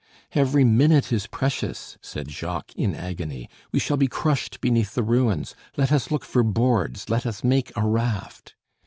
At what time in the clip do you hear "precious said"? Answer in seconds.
1.27-2.31